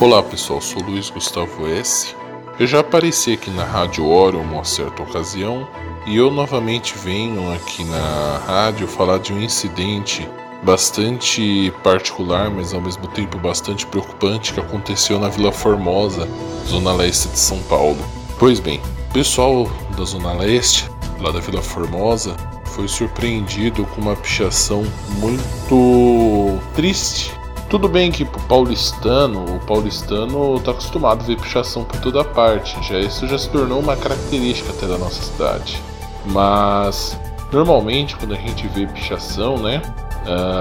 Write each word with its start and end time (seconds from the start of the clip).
Olá 0.00 0.20
pessoal, 0.24 0.60
sou 0.60 0.82
Luiz 0.82 1.08
Gustavo 1.08 1.68
S. 1.68 2.16
Eu 2.58 2.66
já 2.66 2.80
apareci 2.80 3.34
aqui 3.34 3.48
na 3.48 3.64
Rádio 3.64 4.04
Orion 4.04 4.42
uma 4.42 4.64
certa 4.64 5.04
ocasião 5.04 5.68
e 6.04 6.16
eu 6.16 6.32
novamente 6.32 6.98
venho 6.98 7.52
aqui 7.54 7.84
na 7.84 8.42
rádio 8.44 8.88
falar 8.88 9.18
de 9.18 9.32
um 9.32 9.40
incidente 9.40 10.28
bastante 10.64 11.72
particular, 11.84 12.50
mas 12.50 12.74
ao 12.74 12.80
mesmo 12.80 13.06
tempo 13.06 13.38
bastante 13.38 13.86
preocupante 13.86 14.52
que 14.52 14.58
aconteceu 14.58 15.20
na 15.20 15.28
Vila 15.28 15.52
Formosa, 15.52 16.28
zona 16.66 16.92
leste 16.92 17.28
de 17.28 17.38
São 17.38 17.62
Paulo. 17.62 18.04
Pois 18.36 18.58
bem, 18.58 18.80
o 19.10 19.12
pessoal 19.12 19.70
da 19.96 20.04
zona 20.04 20.32
leste, 20.32 20.90
lá 21.20 21.30
da 21.30 21.38
Vila 21.38 21.62
Formosa, 21.62 22.36
foi 22.64 22.88
surpreendido 22.88 23.84
com 23.86 24.00
uma 24.00 24.16
pichação 24.16 24.82
muito 25.20 26.58
triste 26.74 27.32
tudo 27.74 27.88
bem 27.88 28.12
que 28.12 28.24
paulistano, 28.24 29.56
o 29.56 29.58
paulistano 29.66 30.60
tá 30.60 30.70
acostumado 30.70 31.22
a 31.22 31.24
ver 31.24 31.36
pichação 31.36 31.82
por 31.82 31.98
toda 31.98 32.22
parte. 32.22 32.80
Já 32.88 33.00
isso 33.00 33.26
já 33.26 33.36
se 33.36 33.50
tornou 33.50 33.80
uma 33.80 33.96
característica 33.96 34.70
até 34.70 34.86
da 34.86 34.96
nossa 34.96 35.20
cidade. 35.20 35.82
Mas 36.26 37.18
normalmente 37.50 38.14
quando 38.14 38.32
a 38.32 38.36
gente 38.36 38.68
vê 38.68 38.86
pichação, 38.86 39.58
né? 39.58 39.82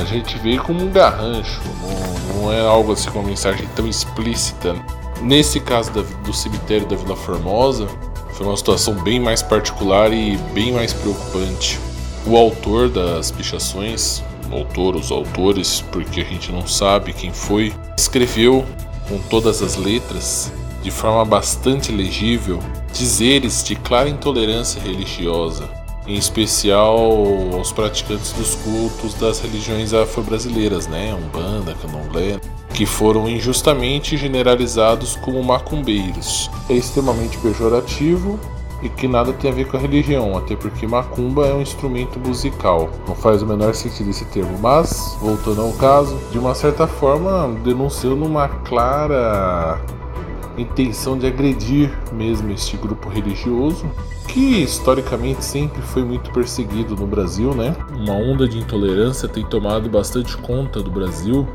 A 0.00 0.04
gente 0.04 0.36
vê 0.38 0.58
como 0.58 0.82
um 0.82 0.90
garrancho, 0.90 1.60
não, 1.80 2.42
não 2.42 2.52
é 2.52 2.60
algo 2.66 2.90
assim 2.90 3.08
com 3.08 3.20
uma 3.20 3.28
mensagem 3.28 3.68
tão 3.76 3.86
explícita. 3.86 4.74
Nesse 5.22 5.60
caso 5.60 5.92
da, 5.92 6.02
do 6.02 6.32
cemitério 6.32 6.88
da 6.88 6.96
Vila 6.96 7.14
Formosa, 7.14 7.86
foi 8.32 8.48
uma 8.48 8.56
situação 8.56 8.94
bem 8.94 9.20
mais 9.20 9.42
particular 9.42 10.12
e 10.12 10.36
bem 10.52 10.72
mais 10.72 10.92
preocupante. 10.92 11.78
O 12.26 12.36
autor 12.36 12.88
das 12.88 13.30
pichações, 13.30 14.24
autor, 14.52 14.96
os 14.96 15.10
autores, 15.10 15.84
porque 15.92 16.20
a 16.20 16.24
gente 16.24 16.52
não 16.52 16.66
sabe 16.66 17.12
quem 17.12 17.32
foi, 17.32 17.72
escreveu 17.96 18.64
com 19.08 19.18
todas 19.30 19.62
as 19.62 19.76
letras, 19.76 20.52
de 20.82 20.90
forma 20.90 21.24
bastante 21.24 21.90
legível, 21.92 22.60
dizeres 22.92 23.64
de 23.64 23.76
clara 23.76 24.08
intolerância 24.08 24.80
religiosa, 24.80 25.68
em 26.06 26.14
especial 26.14 26.96
aos 27.54 27.72
praticantes 27.72 28.32
dos 28.32 28.54
cultos 28.56 29.14
das 29.14 29.40
religiões 29.40 29.92
afro-brasileiras, 29.92 30.86
né, 30.86 31.14
Umbanda, 31.14 31.74
Candomblé, 31.74 32.38
que 32.72 32.86
foram 32.86 33.28
injustamente 33.28 34.16
generalizados 34.16 35.16
como 35.16 35.42
macumbeiros. 35.42 36.50
É 36.68 36.74
extremamente 36.74 37.38
pejorativo 37.38 38.38
e 38.82 38.88
que 38.88 39.08
nada 39.08 39.32
tem 39.32 39.50
a 39.50 39.54
ver 39.54 39.66
com 39.66 39.76
a 39.76 39.80
religião, 39.80 40.36
até 40.36 40.54
porque 40.54 40.86
macumba 40.86 41.46
é 41.46 41.54
um 41.54 41.62
instrumento 41.62 42.18
musical. 42.18 42.90
Não 43.06 43.14
faz 43.14 43.42
o 43.42 43.46
menor 43.46 43.74
sentido 43.74 44.10
esse 44.10 44.24
termo, 44.26 44.58
mas, 44.60 45.16
voltando 45.20 45.62
ao 45.62 45.72
caso, 45.72 46.18
de 46.30 46.38
uma 46.38 46.54
certa 46.54 46.86
forma 46.86 47.48
denunciando 47.64 48.24
uma 48.24 48.48
clara 48.48 49.80
intenção 50.58 51.18
de 51.18 51.26
agredir 51.26 51.90
mesmo 52.12 52.50
este 52.50 52.76
grupo 52.76 53.08
religioso, 53.08 53.86
que 54.26 54.62
historicamente 54.62 55.44
sempre 55.44 55.80
foi 55.82 56.04
muito 56.04 56.30
perseguido 56.30 56.96
no 56.96 57.06
Brasil, 57.06 57.54
né? 57.54 57.74
Uma 57.94 58.14
onda 58.14 58.48
de 58.48 58.58
intolerância 58.58 59.28
tem 59.28 59.44
tomado 59.44 59.88
bastante 59.88 60.36
conta 60.38 60.82
do 60.82 60.90
Brasil. 60.90 61.46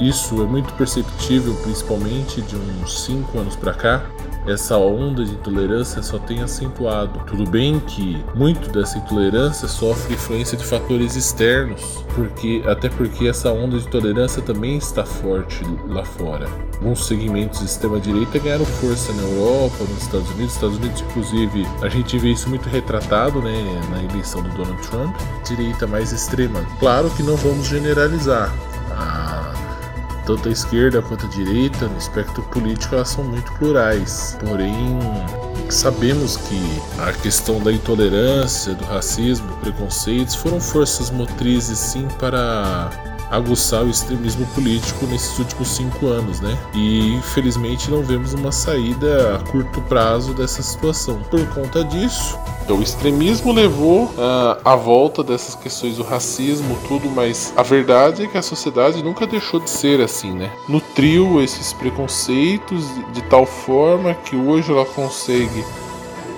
Isso 0.00 0.42
é 0.42 0.46
muito 0.46 0.72
perceptível, 0.74 1.54
principalmente 1.62 2.40
de 2.40 2.56
uns 2.56 3.04
5 3.04 3.38
anos 3.38 3.54
para 3.54 3.74
cá, 3.74 4.02
essa 4.46 4.78
onda 4.78 5.22
de 5.22 5.32
intolerância 5.32 6.02
só 6.02 6.18
tem 6.18 6.42
acentuado. 6.42 7.20
Tudo 7.26 7.48
bem 7.48 7.78
que 7.80 8.24
muito 8.34 8.70
dessa 8.70 8.96
intolerância 8.96 9.68
sofre 9.68 10.14
influência 10.14 10.56
de 10.56 10.64
fatores 10.64 11.14
externos, 11.14 12.02
porque 12.14 12.62
até 12.66 12.88
porque 12.88 13.28
essa 13.28 13.52
onda 13.52 13.78
de 13.78 13.86
intolerância 13.86 14.40
também 14.40 14.78
está 14.78 15.04
forte 15.04 15.62
lá 15.86 16.04
fora. 16.04 16.48
Alguns 16.78 17.06
segmentos 17.06 17.60
de 17.60 17.66
extrema 17.66 18.00
direita 18.00 18.38
ganharam 18.38 18.64
força 18.64 19.12
na 19.12 19.22
Europa, 19.22 19.84
nos 19.84 20.02
Estados 20.02 20.30
Unidos, 20.30 20.54
Estados 20.54 20.76
Unidos 20.78 21.00
inclusive 21.02 21.66
a 21.82 21.88
gente 21.90 22.18
vê 22.18 22.30
isso 22.30 22.48
muito 22.48 22.68
retratado, 22.70 23.42
né, 23.42 23.80
na 23.90 24.02
eleição 24.02 24.42
do 24.42 24.48
Donald 24.56 24.80
Trump, 24.88 25.14
direita 25.46 25.86
mais 25.86 26.12
extrema. 26.12 26.64
Claro 26.78 27.10
que 27.10 27.22
não 27.22 27.36
vamos 27.36 27.66
generalizar. 27.66 28.50
A 28.92 29.29
tanto 30.36 30.48
a 30.48 30.52
esquerda 30.52 31.02
quanto 31.02 31.26
a 31.26 31.28
direita, 31.28 31.88
no 31.88 31.98
espectro 31.98 32.42
político, 32.44 32.94
elas 32.94 33.08
são 33.08 33.24
muito 33.24 33.52
plurais. 33.54 34.38
Porém, 34.40 34.98
sabemos 35.68 36.36
que 36.36 36.60
a 37.00 37.12
questão 37.12 37.58
da 37.60 37.72
intolerância, 37.72 38.74
do 38.74 38.84
racismo, 38.84 39.48
preconceitos 39.56 40.36
foram 40.36 40.60
forças 40.60 41.10
motrizes 41.10 41.78
sim 41.78 42.06
para 42.18 42.90
aguçar 43.30 43.84
o 43.84 43.88
extremismo 43.88 44.46
político 44.48 45.06
nesses 45.06 45.38
últimos 45.38 45.68
cinco 45.68 46.06
anos, 46.06 46.40
né? 46.40 46.58
E 46.74 47.14
infelizmente 47.14 47.90
não 47.90 48.02
vemos 48.02 48.34
uma 48.34 48.52
saída 48.52 49.36
a 49.36 49.50
curto 49.50 49.80
prazo 49.82 50.34
dessa 50.34 50.62
situação. 50.62 51.20
Por 51.30 51.46
conta 51.48 51.84
disso, 51.84 52.38
o 52.68 52.82
extremismo 52.82 53.52
levou 53.52 54.04
uh, 54.04 54.76
volta 54.76 55.22
dessas 55.22 55.54
questões 55.54 55.96
do 55.96 56.02
racismo, 56.02 56.76
tudo, 56.88 57.08
mas 57.10 57.52
a 57.56 57.62
verdade 57.62 58.24
é 58.24 58.26
que 58.26 58.38
a 58.38 58.42
sociedade 58.42 59.02
nunca 59.02 59.26
deixou 59.26 59.60
de 59.60 59.68
ser 59.68 60.00
assim, 60.00 60.32
né? 60.32 60.50
Nutriu 60.68 61.42
esses 61.42 61.72
preconceitos 61.72 62.84
de 63.12 63.22
tal 63.22 63.44
forma 63.44 64.14
que 64.14 64.36
hoje 64.36 64.72
ela 64.72 64.86
consegue 64.86 65.64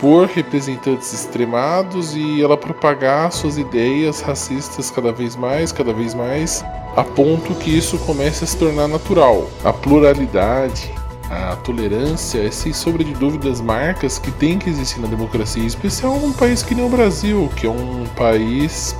por 0.03 0.27
representantes 0.27 1.13
extremados 1.13 2.17
e 2.17 2.43
ela 2.43 2.57
propagar 2.57 3.31
suas 3.31 3.57
ideias 3.57 4.21
racistas 4.21 4.91
cada 4.91 5.13
vez 5.13 5.37
mais, 5.37 5.71
cada 5.71 5.93
vez 5.93 6.13
mais, 6.13 6.65
a 6.97 7.05
ponto 7.05 7.55
que 7.55 7.79
isso 7.79 7.97
comece 7.99 8.43
a 8.43 8.47
se 8.49 8.57
tornar 8.57 8.89
natural. 8.89 9.49
A 9.63 9.73
pluralidade, 9.73 10.93
a 11.31 11.55
tolerância 11.55 12.41
é 12.41 12.51
sem 12.51 12.73
sombra 12.73 13.05
de 13.05 13.13
dúvidas 13.13 13.61
marcas 13.61 14.19
que 14.19 14.33
tem 14.33 14.59
que 14.59 14.69
existir 14.69 15.01
na 15.01 15.07
democracia, 15.07 15.63
em 15.63 15.67
especial 15.67 16.19
num 16.19 16.33
país 16.33 16.65
que 16.65 16.75
nem 16.75 16.85
o 16.85 16.89
Brasil, 16.89 17.49
que 17.55 17.69
é 17.69 17.71
um 17.71 18.05
país 18.17 18.97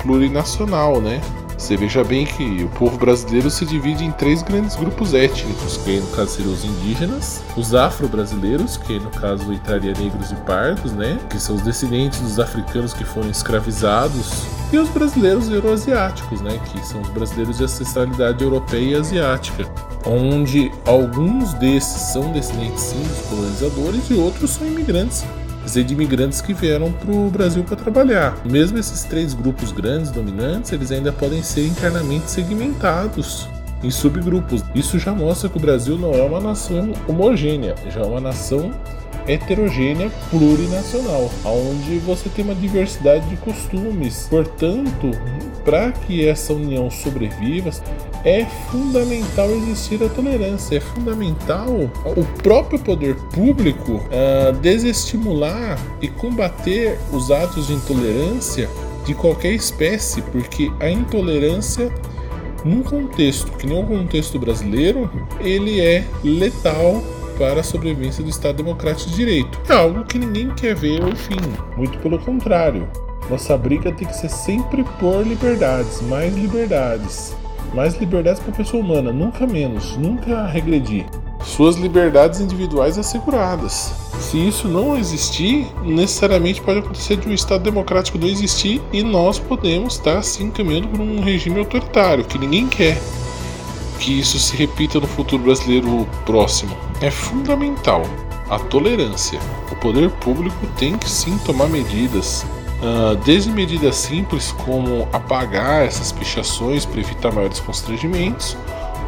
plurinacional, 0.00 1.00
né? 1.00 1.20
Você 1.58 1.74
veja 1.74 2.04
bem 2.04 2.26
que 2.26 2.62
o 2.64 2.68
povo 2.68 2.98
brasileiro 2.98 3.50
se 3.50 3.64
divide 3.64 4.04
em 4.04 4.12
três 4.12 4.42
grandes 4.42 4.76
grupos 4.76 5.14
étnicos, 5.14 5.78
que 5.78 5.98
no 5.98 6.06
caso 6.08 6.32
seriam 6.32 6.52
os 6.52 6.64
indígenas, 6.64 7.42
os 7.56 7.74
afro-brasileiros, 7.74 8.76
que 8.76 9.00
no 9.00 9.10
caso 9.10 9.50
entraria 9.52 9.94
negros 9.94 10.30
e 10.30 10.36
pardos, 10.36 10.92
né, 10.92 11.18
que 11.30 11.40
são 11.40 11.56
os 11.56 11.62
descendentes 11.62 12.20
dos 12.20 12.38
africanos 12.38 12.92
que 12.92 13.04
foram 13.04 13.30
escravizados, 13.30 14.44
e 14.70 14.76
os 14.76 14.90
brasileiros 14.90 15.48
euroasiáticos, 15.48 16.42
né, 16.42 16.60
que 16.70 16.86
são 16.86 17.00
os 17.00 17.08
brasileiros 17.08 17.56
de 17.56 17.64
ancestralidade 17.64 18.44
europeia 18.44 18.90
e 18.90 18.94
asiática, 18.94 19.64
onde 20.04 20.70
alguns 20.84 21.54
desses 21.54 22.12
são 22.12 22.32
descendentes 22.32 22.82
sim 22.82 23.02
dos 23.02 23.20
colonizadores 23.28 24.10
e 24.10 24.14
outros 24.14 24.50
são 24.50 24.66
imigrantes 24.66 25.24
dizer, 25.66 25.84
de 25.84 25.92
imigrantes 25.92 26.40
que 26.40 26.54
vieram 26.54 26.90
para 26.92 27.10
o 27.10 27.28
Brasil 27.28 27.62
para 27.62 27.76
trabalhar. 27.76 28.36
Mesmo 28.44 28.78
esses 28.78 29.04
três 29.04 29.34
grupos 29.34 29.72
grandes 29.72 30.10
dominantes, 30.10 30.72
eles 30.72 30.90
ainda 30.90 31.12
podem 31.12 31.42
ser 31.42 31.66
internamente 31.66 32.30
segmentados 32.30 33.48
em 33.82 33.90
subgrupos. 33.90 34.64
Isso 34.74 34.98
já 34.98 35.12
mostra 35.12 35.48
que 35.48 35.56
o 35.56 35.60
Brasil 35.60 35.98
não 35.98 36.14
é 36.14 36.22
uma 36.22 36.40
nação 36.40 36.92
homogênea, 37.06 37.74
já 37.90 38.00
é 38.00 38.04
uma 38.04 38.20
nação 38.20 38.72
heterogênea 39.26 40.10
plurinacional, 40.30 41.30
onde 41.44 41.98
você 41.98 42.28
tem 42.28 42.44
uma 42.44 42.54
diversidade 42.54 43.28
de 43.28 43.36
costumes. 43.36 44.26
Portanto, 44.28 45.10
para 45.64 45.90
que 45.92 46.26
essa 46.26 46.52
união 46.52 46.90
sobreviva, 46.90 47.70
é 48.24 48.44
fundamental 48.70 49.50
existir 49.50 50.02
a 50.02 50.08
tolerância, 50.08 50.76
é 50.76 50.80
fundamental 50.80 51.68
o 51.68 52.24
próprio 52.42 52.78
poder 52.78 53.14
público 53.32 53.94
uh, 53.94 54.52
desestimular 54.60 55.78
e 56.00 56.08
combater 56.08 56.98
os 57.12 57.30
atos 57.30 57.68
de 57.68 57.74
intolerância 57.74 58.68
de 59.04 59.14
qualquer 59.14 59.52
espécie, 59.52 60.22
porque 60.22 60.70
a 60.80 60.90
intolerância 60.90 61.92
num 62.64 62.82
contexto 62.82 63.52
que 63.52 63.66
nem 63.66 63.80
o 63.80 63.86
contexto 63.86 64.38
brasileiro, 64.38 65.08
ele 65.40 65.80
é 65.80 66.04
letal 66.24 67.02
para 67.38 67.60
a 67.60 67.64
sobrevivência 67.64 68.22
do 68.22 68.30
Estado 68.30 68.56
Democrático 68.56 69.10
de 69.10 69.16
Direito. 69.16 69.60
É 69.68 69.74
algo 69.74 70.04
que 70.04 70.18
ninguém 70.18 70.50
quer 70.54 70.74
ver 70.74 71.02
ao 71.02 71.14
fim, 71.14 71.36
muito 71.76 71.98
pelo 71.98 72.18
contrário. 72.18 72.88
Nossa 73.30 73.56
briga 73.56 73.92
tem 73.92 74.06
que 74.06 74.16
ser 74.16 74.28
sempre 74.28 74.84
por 74.98 75.26
liberdades, 75.26 76.00
mais 76.02 76.34
liberdades. 76.34 77.36
Mais 77.74 77.94
liberdades 77.96 78.40
para 78.40 78.52
a 78.52 78.56
pessoa 78.56 78.82
humana, 78.82 79.12
nunca 79.12 79.46
menos, 79.46 79.96
nunca 79.96 80.46
regredir. 80.46 81.06
Suas 81.44 81.76
liberdades 81.76 82.40
individuais 82.40 82.98
asseguradas. 82.98 83.92
Se 84.20 84.38
isso 84.38 84.66
não 84.66 84.96
existir, 84.96 85.66
necessariamente 85.84 86.62
pode 86.62 86.78
acontecer 86.78 87.16
de 87.16 87.28
um 87.28 87.32
Estado 87.32 87.62
democrático 87.62 88.18
não 88.18 88.26
existir 88.26 88.80
e 88.92 89.02
nós 89.02 89.38
podemos 89.38 89.94
estar 89.94 90.18
assim 90.18 90.50
caminhando 90.50 90.88
por 90.88 91.00
um 91.00 91.20
regime 91.20 91.58
autoritário 91.58 92.24
que 92.24 92.38
ninguém 92.38 92.66
quer 92.66 92.98
que 93.96 94.18
isso 94.18 94.38
se 94.38 94.56
repita 94.56 95.00
no 95.00 95.06
futuro 95.06 95.42
brasileiro 95.42 96.06
próximo. 96.24 96.76
É 97.00 97.10
fundamental 97.10 98.02
a 98.48 98.58
tolerância. 98.58 99.38
O 99.70 99.76
poder 99.76 100.10
público 100.10 100.66
tem 100.78 100.96
que 100.96 101.10
sim 101.10 101.36
tomar 101.38 101.68
medidas, 101.68 102.44
uh, 102.80 103.16
desde 103.24 103.50
medidas 103.50 103.96
simples 103.96 104.52
como 104.52 105.08
apagar 105.12 105.84
essas 105.84 106.12
pichações 106.12 106.84
para 106.84 107.00
evitar 107.00 107.32
maiores 107.32 107.60
constrangimentos, 107.60 108.56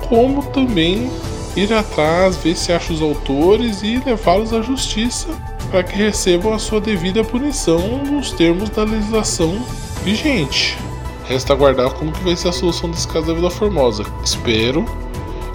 como 0.09 0.43
também 0.47 1.11
ir 1.57 1.73
atrás, 1.73 2.37
ver 2.37 2.57
se 2.57 2.73
acha 2.73 2.93
os 2.93 3.03
autores 3.03 3.83
e 3.83 4.01
levá-los 4.05 4.53
à 4.53 4.63
justiça 4.63 5.29
para 5.71 5.83
que 5.83 5.97
recebam 5.97 6.53
a 6.53 6.59
sua 6.59 6.81
devida 6.81 7.23
punição 7.23 8.03
nos 8.05 8.33
termos 8.33 8.71
da 8.71 8.85
legislação 8.85 9.63
vigente. 10.03 10.88
Resta 11.29 11.53
aguardar 11.53 11.93
como 11.93 12.11
que 12.11 12.25
vai 12.25 12.35
ser 12.35 12.49
a 12.49 12.53
solução 12.53 12.91
desse 12.91 13.07
caso 13.07 13.27
da 13.27 13.35
Vila 13.35 13.51
Formosa. 13.51 14.03
Espero 14.25 14.83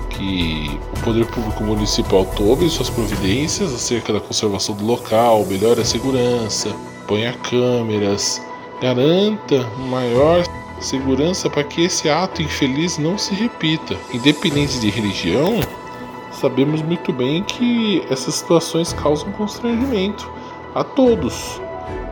que 0.07 0.79
o 0.95 0.99
poder 1.03 1.25
público 1.25 1.63
municipal 1.63 2.25
tome 2.25 2.69
suas 2.69 2.91
providências 2.91 3.73
acerca 3.73 4.13
da 4.13 4.19
conservação 4.19 4.75
do 4.75 4.85
local, 4.85 5.43
melhore 5.47 5.81
a 5.81 5.85
segurança, 5.85 6.69
ponha 7.07 7.33
câmeras, 7.33 8.39
garanta 8.79 9.67
maior 9.89 10.43
segurança 10.79 11.49
para 11.49 11.63
que 11.63 11.85
esse 11.85 12.07
ato 12.07 12.43
infeliz 12.43 12.99
não 12.99 13.17
se 13.17 13.33
repita. 13.33 13.97
Independente 14.13 14.79
de 14.79 14.91
religião, 14.91 15.59
sabemos 16.31 16.83
muito 16.83 17.11
bem 17.11 17.41
que 17.41 18.03
essas 18.11 18.35
situações 18.35 18.93
causam 18.93 19.31
constrangimento 19.31 20.29
a 20.75 20.83
todos. 20.83 21.59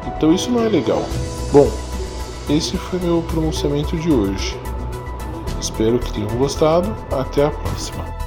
Então 0.07 0.33
isso 0.33 0.49
não 0.49 0.65
é 0.65 0.69
legal. 0.69 1.05
Bom, 1.51 1.69
esse 2.51 2.77
foi 2.77 2.99
meu 2.99 3.21
pronunciamento 3.23 3.95
de 3.97 4.11
hoje. 4.11 4.59
Espero 5.59 5.99
que 5.99 6.11
tenham 6.11 6.35
gostado. 6.37 6.93
Até 7.11 7.45
a 7.45 7.51
próxima. 7.51 8.20